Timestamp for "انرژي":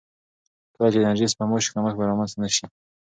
1.01-1.27